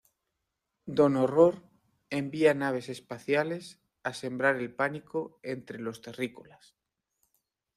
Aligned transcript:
Don 0.99 1.13
Horror 1.21 1.53
envía 2.19 2.51
naves 2.55 2.89
espaciales 2.89 3.79
a 4.01 4.13
sembrar 4.15 4.55
el 4.55 4.73
pánico 4.73 5.39
entre 5.43 5.77
los 5.79 6.01
Terrícolas. 6.01 6.75